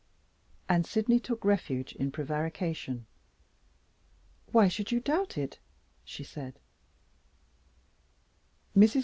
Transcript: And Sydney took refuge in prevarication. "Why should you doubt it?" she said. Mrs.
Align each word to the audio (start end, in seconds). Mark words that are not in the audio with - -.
And 0.67 0.83
Sydney 0.83 1.19
took 1.19 1.45
refuge 1.45 1.93
in 1.93 2.09
prevarication. 2.11 3.05
"Why 4.51 4.67
should 4.67 4.91
you 4.91 4.99
doubt 4.99 5.37
it?" 5.37 5.59
she 6.03 6.23
said. 6.23 6.57
Mrs. 8.75 8.99